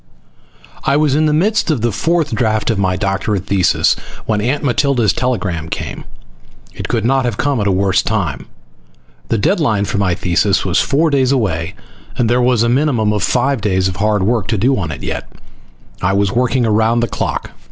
[0.83, 4.63] _I was in the midst of the fourth draft of my doctorate thesis when Aunt
[4.63, 6.05] Matilda's telegram came.
[6.73, 8.47] It could not have come at a worse time.
[9.27, 11.75] The deadline for my thesis was four days away
[12.17, 15.03] and there was a minimum of five days of hard work to do on it
[15.03, 15.31] yet.
[16.01, 17.51] I was working around the clock.